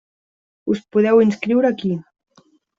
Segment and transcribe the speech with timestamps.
[0.75, 1.95] Us podeu inscriure aquí.